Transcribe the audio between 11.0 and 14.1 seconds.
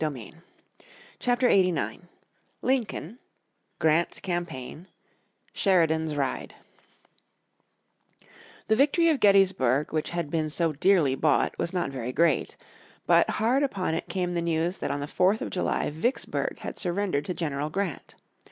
bought was not very great. But hard upon it